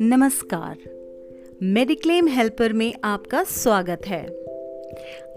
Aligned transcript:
नमस्कार। 0.00 0.76
Mediclaim 1.62 2.28
helper 2.28 2.72
में 2.72 2.94
आपका 3.04 3.44
स्वागत 3.44 4.06
है। 4.06 4.26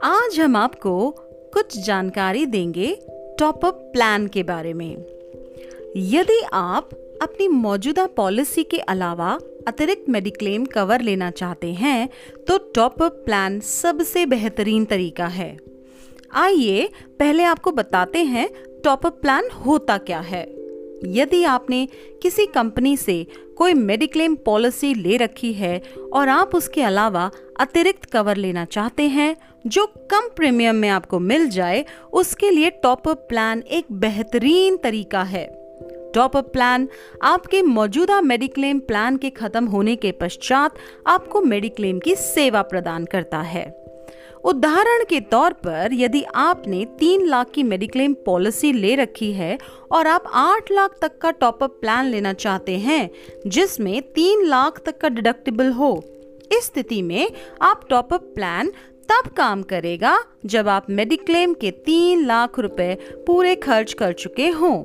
आज 0.04 0.40
हम 0.40 0.56
आपको 0.56 1.10
कुछ 1.54 1.86
जानकारी 1.86 2.46
देंगे 2.46 2.98
टॉपअप 3.40 3.74
प्लान 3.94 4.28
के 4.28 4.44
बारे 4.44 4.74
में। 4.74 4.98
यदि 5.98 6.42
आप 6.54 6.90
अपनी 7.22 7.48
मौजूदा 7.48 8.06
पॉलिसी 8.06 8.64
के 8.64 8.78
अलावा 8.78 9.40
अतिरिक्त 9.68 10.10
मेडिक्लेम 10.10 10.66
कवर 10.66 11.02
लेना 11.02 11.32
चाहते 11.32 11.74
हैं 11.74 12.10
तो 12.48 12.58
टॉप 12.58 13.04
अप 13.04 13.22
प्लान 13.26 13.60
सबसे 13.60 14.26
बेहतरीन 14.26 14.86
तरीका 14.86 15.28
है। 15.28 15.75
आइए, 16.36 16.90
पहले 17.20 17.44
आपको 17.44 17.72
बताते 17.72 18.24
हैं 18.24 18.50
टॉप 18.84 19.06
अप 19.06 19.20
प्लान 19.22 19.44
होता 19.66 19.98
क्या 19.98 20.20
है। 20.20 20.42
यदि 21.06 21.44
आपने 21.44 21.88
किसी 22.22 22.46
कंपनी 22.46 22.98
से 22.98 23.28
कोई 23.58 23.74
मेडिक्लेम 23.74 24.36
पॉलिसी 24.36 24.94
ले 24.94 25.18
रखी 25.18 25.54
है 25.54 25.84
और 26.14 26.30
आप 26.30 26.56
उसके 26.56 26.82
अलावा 26.82 27.32
अतिरिक्त 27.60 28.06
कवर 28.06 28.36
लेना 28.36 28.66
चाहते 28.66 29.04
हैं, 29.04 29.36
जो 29.68 29.86
कम 29.86 30.28
प्रीमियम 30.36 30.76
में 30.76 30.90
आपको 30.90 31.20
मिल 31.20 31.50
जाए, 31.50 31.86
उसके 32.14 32.50
लिए 32.50 32.70
टॉप 32.70 33.08
अप 33.08 33.26
प्लान 33.30 33.62
एक 33.62 33.86
बेहतरीन 33.92 34.78
तरीका 34.78 35.24
है। 35.24 35.46
टॉप 36.16 36.38
अप 36.38 36.54
प्लान 36.54 36.90
आपके 37.22 37.62
मौजूदा 37.62 38.22
मेडिक्लेम 38.22 38.80
प्लान 38.80 39.18
के 39.18 39.30
खत्म 39.30 39.66
होने 39.66 39.96
के 39.96 40.12
पश्चात 40.12 40.76
आपको 41.08 41.42
मेडिक्लेम 41.42 42.00
की 42.00 42.16
सेवा 42.16 42.62
प्रदान 42.62 43.06
करता 43.06 43.42
है। 43.42 43.85
उदाहरण 44.46 45.04
के 45.10 45.20
तौर 45.20 45.54
पर, 45.54 45.90
यदि 45.94 46.24
आपने 46.36 46.86
तीन 46.86 47.26
लाख 47.26 47.50
की 47.50 47.64
मेडिक्लेम 47.64 48.14
पॉलिसी 48.14 48.74
ले 48.74 48.96
रखी 48.96 49.34
है 49.34 49.58
और 49.92 50.08
आप 50.08 50.24
आठ 50.34 50.72
लाख 50.72 50.92
तक 51.02 51.18
का 51.18 51.32
टॉप 51.32 51.64
अप 51.64 51.78
प्लान 51.82 52.06
लेना 52.06 52.34
चाहते 52.34 52.78
हैं, 52.78 53.10
जिसमें 53.48 54.02
तीन 54.02 54.46
लाख 54.46 54.82
तक 54.86 54.98
का 54.98 55.10
डिडक्टिबल 55.10 55.72
हो, 55.72 56.04
इस 56.52 56.64
स्थिति 56.64 57.02
में 57.02 57.32
आप 57.62 57.82
टॉप 57.90 58.14
अप 58.14 58.22
प्लान 58.22 58.72
तब 59.12 59.30
काम 59.30 59.64
करेगा 59.64 60.24
जब 60.46 60.68
आप 60.68 60.88
मेडिक्लेम 60.90 61.54
के 61.54 61.72
तीन 61.72 62.26
लाख 62.26 62.60
रुपए 62.60 62.96
पूरे 63.28 63.56
खर्च 63.56 63.94
कर 63.94 64.14
चुके 64.14 64.48
हों। 64.48 64.84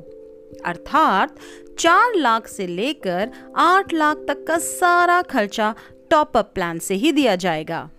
अर्थात, 0.65 1.35
चार 1.79 2.15
लाख 2.15 2.47
से 2.47 2.67
लेकर 2.67 3.29
आठ 3.55 3.93
लाख 3.93 4.17
तक 4.17 4.45
का 4.47 4.57
सारा 4.57 5.21
खर्चा 5.21 5.75
टॉपअप 6.09 6.51
प्लान 6.55 6.79
से 6.79 6.95
ही 6.95 7.11
दिया 7.11 7.35
जाएगा। 7.35 7.89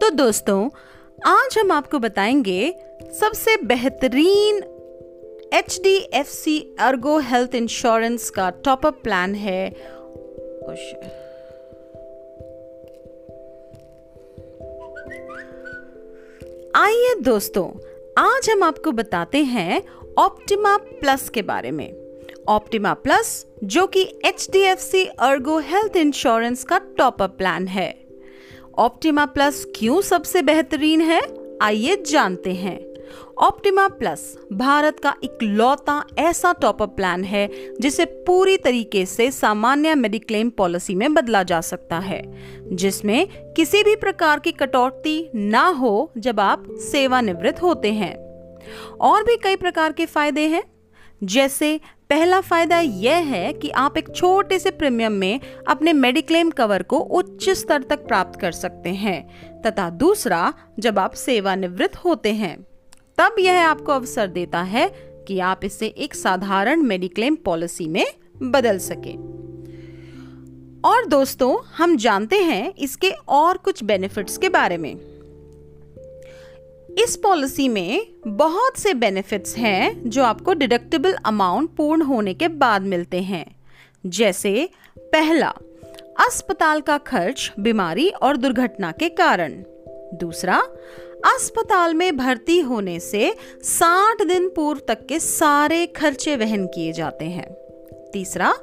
तो 0.00 0.10
दोस्तों, 0.10 0.70
आज 1.26 1.58
हम 1.58 1.72
आपको 1.72 1.98
बताएँगे 1.98 2.74
सबसे 3.20 3.56
बेहतरीन 3.56 4.56
H 5.54 5.80
D 5.82 5.96
F 5.96 6.26
C 6.26 6.76
ergo 6.80 7.18
health 7.18 7.54
insurance 7.54 8.30
का 8.30 8.50
टॉपअप 8.50 9.00
प्लान 9.02 9.34
है। 9.34 9.68
आइए 16.76 17.14
दोस्तों, 17.20 17.68
आज 18.18 18.50
हम 18.50 18.62
आपको 18.62 18.92
बताते 18.92 19.38
हैं 19.38 19.82
ऑप्टिमा 20.18 20.76
प्लस 20.76 21.28
के 21.28 21.42
बारे 21.42 21.70
में। 21.70 21.92
ऑप्टिमा 22.48 22.94
प्लस 22.94 23.46
जो 23.64 23.86
कि 23.86 24.20
H 24.24 24.48
D 24.52 24.60
F 24.60 24.80
C 24.80 25.04
ergo 25.04 25.58
health 25.58 25.96
insurance 25.96 26.64
का 26.64 26.78
टॉपअप 26.78 27.38
प्लान 27.38 27.68
है। 27.68 27.99
ऑप्टिमा 28.78 29.26
प्लस 29.26 29.66
क्यों 29.76 30.00
सबसे 30.00 30.42
बेहतरीन 30.42 31.00
है? 31.00 31.20
आइए 31.62 32.04
जानते 32.10 32.52
हैं। 32.52 32.86
ऑप्टिमा 33.38 33.88
प्लस 33.88 34.38
भारत 34.52 35.00
का 35.00 35.14
इकलौता 35.22 36.06
ऐसा 36.18 36.52
टॉपअप 36.52 36.96
प्लान 36.96 37.24
है, 37.24 37.50
जिसे 37.80 38.04
पूरी 38.04 38.56
तरीके 38.56 39.06
से 39.06 39.30
सामान्य 39.30 39.94
मेडिक्लेम 39.94 40.50
पॉलिसी 40.50 40.94
में 40.94 41.14
बदला 41.14 41.42
जा 41.42 41.60
सकता 41.60 41.98
है, 41.98 42.22
जिसमें 42.72 43.26
किसी 43.52 43.84
भी 43.84 43.96
प्रकार 43.96 44.38
की 44.38 44.52
कटौती 44.52 45.30
ना 45.34 45.66
हो 45.66 46.12
जब 46.18 46.40
आप 46.40 46.66
सेवानिवृत्त 46.70 47.62
होते 47.62 47.92
हैं। 47.92 48.16
और 49.00 49.22
भी 49.22 49.36
कई 49.36 49.56
प्रकार 49.56 49.92
के 49.92 50.06
फ़ायदे 50.06 50.40
हैं। 50.40 50.79
जैसे, 51.24 51.80
पहला 52.10 52.40
फ़ायदा 52.40 52.80
यह 52.80 53.16
है 53.16 53.52
कि 53.52 53.70
आप 53.70 53.98
एक 53.98 54.16
छोटे 54.16 54.58
से 54.58 54.70
प्रीमियम 54.70 55.12
में 55.12 55.40
अपने 55.68 55.92
मेडिक्लेम 55.92 56.50
कवर 56.50 56.82
को 56.82 56.98
उच्च 56.98 57.50
स्तर 57.50 57.82
तक 57.82 58.06
प्राप्त 58.06 58.40
कर 58.40 58.52
सकते 58.52 58.90
हैं। 58.90 59.28
तथा 59.62 59.90
दूसरा, 59.90 60.54
जब 60.78 60.98
आप 60.98 61.14
सेवानिवृत्त 61.14 61.96
होते 61.96 62.32
हैं, 62.32 62.66
तब 63.18 63.34
यह 63.38 63.68
आपको 63.68 63.92
अवसर 63.92 64.26
देता 64.26 64.62
है 64.62 64.88
कि 65.28 65.38
आप 65.38 65.60
इसे 65.64 65.86
एक 65.86 66.14
साधारण 66.14 66.82
मेडिक्लेम 66.82 67.34
पॉलिसी 67.34 67.86
में 67.86 68.06
बदल 68.42 68.78
सके। 68.78 69.12
और 70.88 71.06
दोस्तों, 71.06 71.66
हम 71.76 71.96
जानते 71.96 72.36
हैं 72.36 72.74
इसके 72.74 73.10
और 73.28 73.56
कुछ 73.56 73.84
बेनिफिट्स 73.84 74.38
के 74.38 74.48
बारे 74.48 74.76
में। 74.76 75.09
इस 76.98 77.16
पॉलिसी 77.16 77.68
में 77.68 78.06
बहुत 78.26 78.78
से 78.78 78.94
बेनिफिट्स 78.94 79.56
हैं 79.56 80.10
जो 80.10 80.22
आपको 80.22 80.52
डिडक्टेबल 80.52 81.12
अमाउंट 81.12 81.70
पूर्ण 81.70 82.02
होने 82.02 82.34
के 82.34 82.48
बाद 82.48 82.82
मिलते 82.82 83.20
हैं। 83.22 83.56
जैसे, 84.06 84.68
पहला, 84.98 85.48
अस्पताल 86.20 86.80
का 86.80 86.98
खर्च 86.98 87.52
बीमारी 87.58 88.08
और 88.08 88.36
दुर्घटना 88.36 88.92
के 88.92 89.08
कारण। 89.08 89.52
दूसरा, 90.14 90.58
अस्पताल 91.26 91.94
में 91.94 92.16
भर्ती 92.16 92.60
होने 92.60 93.00
से 93.00 93.36
60 93.62 94.22
दिन 94.22 94.48
पूर्व 94.48 94.80
तक 94.88 95.06
के 95.06 95.20
सारे 95.20 95.86
खर्चे 95.86 96.36
वहन 96.36 96.66
किए 96.66 96.92
जाते 96.92 97.24
हैं। 97.24 97.56
तीसरा, 98.12 98.54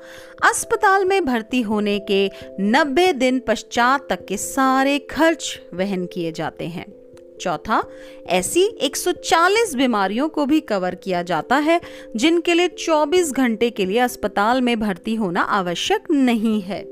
अस्पताल 0.44 1.06
में 1.06 1.26
भर्ती 1.26 1.62
होने 1.62 2.00
के 2.00 2.32
90 2.60 3.14
दिन 3.14 3.40
पश्चात 3.40 4.08
तक 4.10 4.26
के 4.26 4.38
सारे 4.38 5.00
खर्च 5.00 5.62
वहन 5.74 6.06
किए 6.06 6.32
जाते 6.32 6.66
हैं। 6.66 6.97
चौथा, 7.40 7.82
ऐसी 8.28 8.64
140 8.82 9.76
बीमारियों 9.76 10.28
को 10.30 10.46
भी 10.46 10.60
कवर 10.64 10.96
किया 10.96 11.22
जाता 11.24 11.58
है, 11.58 11.80
जिनके 12.16 12.54
लिए 12.54 12.68
24 12.78 13.32
घंटे 13.32 13.70
के 13.70 13.86
लिए 13.86 14.00
अस्पताल 14.00 14.62
में 14.62 14.80
भर्ती 14.80 15.16
होना 15.16 15.42
आवश्यक 15.42 16.12
नहीं 16.12 16.62
है। 16.62 16.86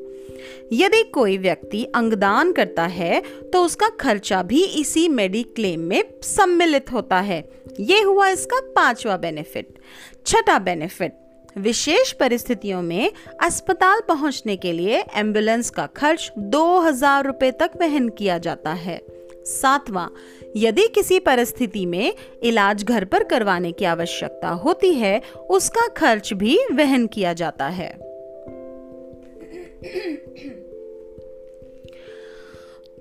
यदि 0.73 1.01
कोई 1.13 1.37
व्यक्ति 1.37 1.83
अंगदान 1.95 2.51
करता 2.51 2.85
है 2.85 3.21
तो 3.53 3.63
उसका 3.63 3.89
खर्चा 3.99 4.41
भी 4.43 4.63
इसी 4.79 5.07
मेडिक्लेम 5.09 5.81
में 5.81 6.03
सम्मिलित 6.25 6.91
होता 6.91 7.19
है। 7.19 7.43
ये 7.79 8.01
हुआ 8.01 8.27
इसका 8.27 8.59
पांचवा 8.75 9.17
बेनिफिट 9.17 9.77
छठा 10.25 10.57
बेनिफिट 10.59 11.13
विशेष 11.55 12.11
परिस्थितियों 12.11 12.81
में 12.81 13.11
अस्पताल 13.43 14.01
पहुँचने 14.07 14.55
के 14.57 14.71
लिए 14.71 15.03
एंबुलेंस 15.15 15.69
का 15.69 15.85
खर्च 15.97 16.31
दो 16.37 16.79
हज़ार 16.79 17.25
रुपए 17.25 17.51
तक 17.51 17.71
वहन 17.81 18.09
किया 18.09 18.37
जाता 18.37 18.73
है। 18.73 18.99
सातवां, 19.45 20.07
यदि 20.55 20.87
किसी 20.87 21.19
परिस्थिति 21.19 21.85
में 21.85 22.13
इलाज 22.43 22.83
घर 22.83 23.05
पर 23.05 23.23
करवाने 23.23 23.71
की 23.71 23.85
आवश्यकता 23.85 24.49
होती 24.49 24.91
है, 24.91 25.21
उसका 25.49 25.87
खर्च 25.87 26.33
भी 26.33 26.59
वहन 26.73 27.07
किया 27.07 27.33
जाता 27.33 27.67
है। 27.67 27.89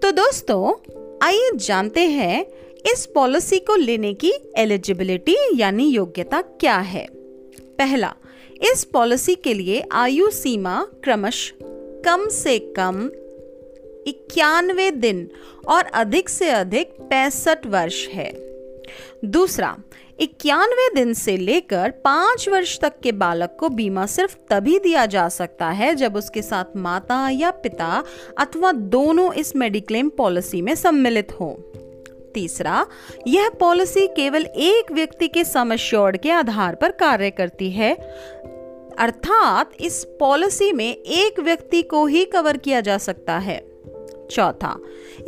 तो 0.02 0.10
दोस्तों, 0.10 0.92
आइए 1.22 1.50
जानते 1.54 2.00
हैं, 2.00 2.46
इस 2.92 3.06
पॉलिसी 3.06 3.58
को 3.58 3.76
लेने 3.76 4.14
की 4.14 4.32
एलिजिबिलिटी 4.56 5.36
यानी 5.54 5.88
योग्यता 5.88 6.40
क्या 6.40 6.78
है। 6.78 7.06
पहला, 7.78 8.14
इस 8.72 8.84
पॉलिसी 8.84 9.34
के 9.34 9.54
लिए 9.54 9.82
आयु 9.92 10.30
सीमा 10.30 10.86
क्रमश 11.04 11.54
कम 12.06 12.28
से 12.28 12.58
कम 12.58 13.10
इक्यानवे 14.06 14.90
दिन 14.90 15.30
और 15.68 15.84
अधिक 15.84 16.28
से 16.28 16.50
अधिक 16.50 16.92
पैंसठ 17.00 17.66
वर्ष 17.66 18.08
है। 18.08 18.32
दूसरा, 19.24 19.76
इक्यानवे 20.20 20.94
दिन 20.94 21.14
से 21.14 21.36
लेकर 21.36 21.90
पाँच 21.90 22.48
वर्ष 22.48 22.80
तक 22.80 22.92
के 23.02 23.12
बालक 23.12 23.56
को 23.60 23.68
बीमा 23.68 24.06
सिर्फ़ 24.06 24.36
तभी 24.50 24.78
दिया 24.78 25.06
जा 25.06 25.28
सकता 25.28 25.70
है 25.70 25.94
जब 25.94 26.16
उसके 26.16 26.42
साथ 26.42 26.76
माता 26.76 27.28
या 27.28 27.50
पिता 27.50 28.04
अथवा 28.38 28.72
दोनों 28.72 29.32
इस 29.32 29.56
मेडिक्लेम 29.56 30.08
पॉलिसी 30.08 30.62
में 30.62 30.74
सम्मिलित 30.74 31.32
हो। 31.40 31.72
तीसरा, 32.34 32.86
यह 33.26 33.48
पॉलिसी 33.48 34.06
केवल 34.06 34.44
एक 34.46 34.92
व्यक्ति 34.92 35.28
के 35.28 35.44
समश्योर्ड 35.44 36.16
के 36.16 36.30
आधार 36.30 36.74
पर 36.74 36.90
कार्य 36.90 37.30
करती 37.30 37.70
है। 37.70 37.94
अर्थात 38.98 39.70
इस 39.80 40.04
पॉलिसी 40.04 40.72
में 40.72 40.96
एक 40.96 41.40
व्यक्ति 41.40 41.82
को 41.82 42.06
ही 42.06 42.24
कवर 42.24 42.56
किया 42.56 42.80
जा 42.80 42.98
सकता 42.98 43.38
है। 43.38 43.73
चौथा, 44.30 44.78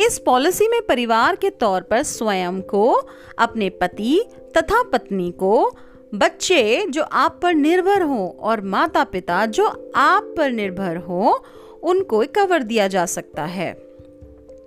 इस 0.01 0.19
पॉलिसी 0.19 0.69
में 0.69 0.81
परिवार 0.87 1.37
के 1.37 1.51
तौर 1.51 1.83
पर 1.83 2.03
स्वयं 2.03 2.61
को, 2.61 3.03
अपने 3.39 3.71
पति 3.71 4.25
तथा 4.57 4.83
पत्नी 4.83 5.31
को, 5.31 5.77
बच्चे 6.15 6.87
जो 6.89 7.03
आप 7.03 7.41
पर 7.43 7.55
निर्भर 7.55 8.03
हो 8.03 8.37
और 8.41 8.61
माता 8.61 9.05
पिता 9.05 9.47
जो 9.47 9.93
आप 9.97 10.35
पर 10.37 10.51
निर्भर 10.51 10.97
हो, 10.97 11.45
उनको 11.83 12.25
कवर 12.35 12.63
दिया 12.63 12.89
जा 12.89 13.07
सकता 13.07 13.45
है। 13.45 13.73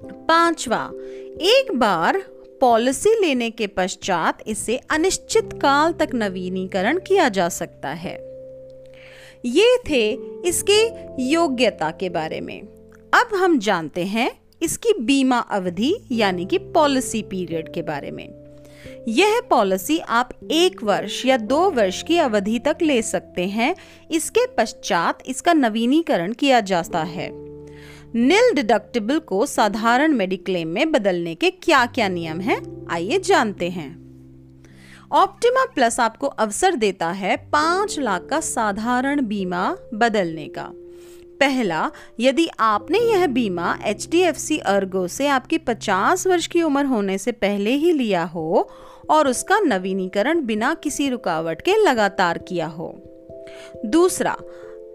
पांचवा, 0.04 0.92
एक 1.42 1.68
बार 1.76 2.24
पॉलिसी 2.62 3.10
लेने 3.22 3.50
के 3.50 3.68
पश्चात 3.68 4.38
इसे 4.48 4.80
अनिश्चित 4.90 5.50
काल 5.54 5.92
तक 5.94 6.10
नवीनीकरण 6.14 7.00
किया 7.00 7.30
जा 7.30 7.50
सकता 7.50 7.90
है। 7.90 8.30
ये 9.46 9.78
थे 9.90 10.12
इसके 10.46 10.90
योग्यता 11.24 11.92
के 11.92 12.10
बारे 12.10 12.42
में। 12.42 12.79
अब 13.20 13.36
हम 13.36 13.60
जानते 13.60 14.06
हैं 14.06 14.32
इसकी 14.62 14.94
बीमा 15.00 15.38
अवधि, 15.38 15.96
यानी 16.12 16.46
कि 16.46 16.58
पॉलिसी 16.58 17.22
पीरियड 17.22 17.74
के 17.74 17.82
बारे 17.82 18.12
में। 18.12 18.28
यह 19.08 19.42
पॉलिसी 19.50 20.00
आप 20.00 20.30
एक 20.52 20.84
वर्ष 20.84 21.26
या 21.26 21.38
दो 21.38 21.70
वर्ष 21.72 22.04
की 22.04 22.18
अवधि 22.18 22.60
तक 22.60 22.78
ले 22.82 23.02
सकते 23.02 23.48
हैं। 23.48 23.76
इसके 24.12 24.46
पश्चात 24.48 25.24
इसका 25.28 25.54
नवीनीकरण 25.54 26.34
किया 26.34 26.60
जाता 26.60 27.04
है। 27.04 27.30
निल 28.16 28.54
डिडक्टिबल 28.56 29.20
को 29.20 29.46
साधारण 29.46 30.14
मेडिक्लेम 30.14 30.68
में 30.68 30.92
बदलने 30.92 31.36
के 31.36 31.50
क्या 31.50 31.86
क्या 31.86 32.08
नियम 32.08 32.40
हैं, 32.40 32.88
आइए 32.92 33.20
जानते 33.20 33.70
हैं। 33.70 33.90
ऑप्टिमा 35.12 35.66
प्लस 35.66 36.00
आपको 36.00 36.28
अवसर 36.28 36.76
देता 36.76 37.12
है 37.12 37.38
पाँच 37.38 38.00
लाख 38.00 38.28
का 38.30 38.40
साधारण 38.40 39.26
बीमा 39.26 39.78
बदलने 39.94 40.48
का। 40.48 40.72
पहला, 41.40 41.92
यदि 42.20 42.50
आपने 42.60 43.00
यह 43.00 43.28
बीमा 43.28 43.78
H 43.86 44.08
D 44.12 44.22
F 44.22 44.38
C 44.38 44.58
ergo 44.58 45.08
से 45.08 45.28
आपकी 45.28 45.58
50 45.58 46.28
वर्ष 46.28 46.48
की 46.48 46.62
उम्र 46.62 46.86
होने 46.86 47.18
से 47.18 47.32
पहले 47.32 47.70
ही 47.70 47.92
लिया 47.92 48.24
हो 48.24 48.70
और 49.10 49.28
उसका 49.28 49.60
नवीनीकरण 49.60 50.46
बिना 50.46 50.74
किसी 50.74 51.10
रुकावट 51.10 51.62
के 51.62 51.76
लगातार 51.84 52.38
किया 52.38 52.68
हो। 52.68 52.96
दूसरा, 53.86 54.38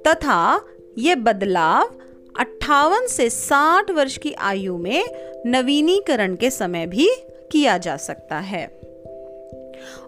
तथा 0.06 0.60
यह 0.98 1.14
बदलाव 1.14 1.94
अट्ठावन 2.38 3.06
से 3.06 3.30
60 3.30 3.90
वर्ष 3.90 4.16
की 4.16 4.32
आयु 4.32 4.76
में 4.76 5.04
नवीनीकरण 5.46 6.36
के 6.36 6.50
समय 6.50 6.86
भी 6.86 7.08
किया 7.52 7.78
जा 7.78 7.96
सकता 7.96 8.38
है। 8.38 8.80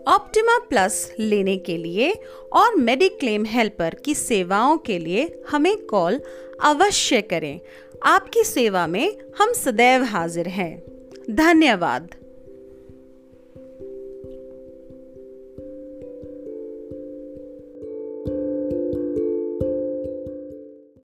ऑप्टिमा 0.08 0.58
प्लस 0.58 1.14
लेने 1.18 1.56
के 1.56 1.76
लिए 1.76 2.12
और 2.52 2.74
मेडिक्लेम 2.74 3.44
हेल्पर 3.44 3.94
की 3.94 4.14
सेवाओं 4.14 4.78
के 4.78 4.98
लिए 4.98 5.42
हमें 5.50 5.76
कॉल 5.86 6.20
अवश्य 6.62 7.20
करें। 7.20 7.60
आपकी 8.02 8.44
सेवा 8.44 8.86
में 8.86 9.16
हम 9.38 9.52
सदैव 9.52 10.02
हाजिर 10.02 10.48
हैं। 10.48 10.82
धन्यवाद। 11.30 12.14